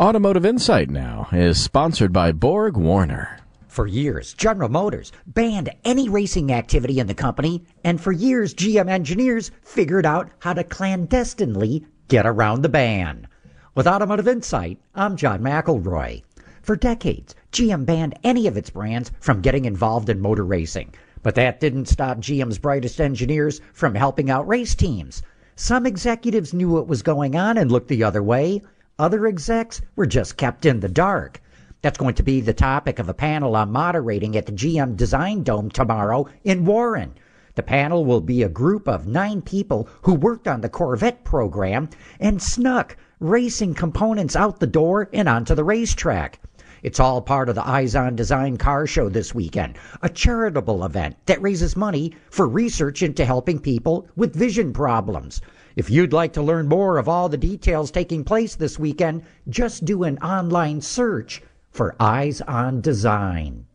Automotive 0.00 0.46
Insight 0.46 0.90
now 0.90 1.26
is 1.32 1.60
sponsored 1.60 2.12
by 2.12 2.30
Borg 2.30 2.76
Warner. 2.76 3.40
For 3.66 3.88
years, 3.88 4.32
General 4.32 4.68
Motors 4.68 5.10
banned 5.26 5.70
any 5.84 6.08
racing 6.08 6.52
activity 6.52 7.00
in 7.00 7.08
the 7.08 7.14
company, 7.14 7.64
and 7.82 8.00
for 8.00 8.12
years, 8.12 8.54
GM 8.54 8.88
engineers 8.88 9.50
figured 9.64 10.06
out 10.06 10.30
how 10.38 10.52
to 10.52 10.62
clandestinely 10.62 11.84
get 12.06 12.26
around 12.26 12.62
the 12.62 12.68
ban. 12.68 13.26
With 13.74 13.88
Automotive 13.88 14.28
Insight, 14.28 14.78
I'm 14.94 15.16
John 15.16 15.40
McElroy. 15.40 16.22
For 16.62 16.76
decades, 16.76 17.34
GM 17.50 17.84
banned 17.84 18.16
any 18.22 18.46
of 18.46 18.56
its 18.56 18.70
brands 18.70 19.10
from 19.18 19.40
getting 19.42 19.64
involved 19.64 20.08
in 20.08 20.20
motor 20.20 20.44
racing. 20.44 20.94
But 21.24 21.34
that 21.34 21.58
didn't 21.58 21.88
stop 21.88 22.18
GM's 22.18 22.58
brightest 22.58 23.00
engineers 23.00 23.60
from 23.72 23.96
helping 23.96 24.30
out 24.30 24.46
race 24.46 24.76
teams. 24.76 25.22
Some 25.56 25.86
executives 25.86 26.54
knew 26.54 26.68
what 26.68 26.86
was 26.86 27.02
going 27.02 27.34
on 27.34 27.58
and 27.58 27.72
looked 27.72 27.88
the 27.88 28.04
other 28.04 28.22
way. 28.22 28.62
Other 29.00 29.28
execs 29.28 29.80
were 29.94 30.06
just 30.06 30.36
kept 30.36 30.66
in 30.66 30.80
the 30.80 30.88
dark. 30.88 31.40
That's 31.82 31.98
going 31.98 32.16
to 32.16 32.24
be 32.24 32.40
the 32.40 32.52
topic 32.52 32.98
of 32.98 33.08
a 33.08 33.14
panel 33.14 33.54
I'm 33.54 33.70
moderating 33.70 34.36
at 34.36 34.46
the 34.46 34.52
GM 34.52 34.96
Design 34.96 35.44
Dome 35.44 35.70
tomorrow 35.70 36.26
in 36.42 36.64
Warren. 36.64 37.14
The 37.54 37.62
panel 37.62 38.04
will 38.04 38.20
be 38.20 38.42
a 38.42 38.48
group 38.48 38.88
of 38.88 39.06
nine 39.06 39.40
people 39.40 39.88
who 40.02 40.14
worked 40.14 40.48
on 40.48 40.62
the 40.62 40.68
Corvette 40.68 41.22
program 41.22 41.88
and 42.18 42.42
snuck 42.42 42.96
racing 43.20 43.74
components 43.74 44.34
out 44.34 44.58
the 44.58 44.66
door 44.66 45.08
and 45.12 45.28
onto 45.28 45.54
the 45.54 45.62
racetrack. 45.62 46.40
It's 46.82 47.00
all 47.00 47.20
part 47.20 47.48
of 47.48 47.56
the 47.56 47.66
Eyes 47.66 47.96
on 47.96 48.14
Design 48.14 48.56
car 48.56 48.86
show 48.86 49.08
this 49.08 49.34
weekend, 49.34 49.76
a 50.02 50.08
charitable 50.08 50.84
event 50.84 51.16
that 51.26 51.42
raises 51.42 51.76
money 51.76 52.14
for 52.30 52.46
research 52.46 53.02
into 53.02 53.24
helping 53.24 53.58
people 53.58 54.06
with 54.16 54.36
vision 54.36 54.72
problems. 54.72 55.40
If 55.74 55.90
you'd 55.90 56.12
like 56.12 56.32
to 56.34 56.42
learn 56.42 56.68
more 56.68 56.98
of 56.98 57.08
all 57.08 57.28
the 57.28 57.36
details 57.36 57.90
taking 57.90 58.22
place 58.22 58.54
this 58.54 58.78
weekend, 58.78 59.22
just 59.48 59.84
do 59.84 60.04
an 60.04 60.18
online 60.18 60.80
search 60.80 61.42
for 61.70 61.96
Eyes 61.98 62.40
on 62.42 62.80
Design. 62.80 63.66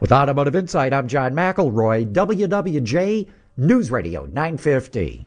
With 0.00 0.12
Automotive 0.12 0.54
Insight, 0.54 0.92
I'm 0.92 1.08
John 1.08 1.32
McElroy, 1.32 2.12
WWJ 2.12 3.28
News 3.56 3.90
Radio 3.90 4.26
950. 4.26 5.26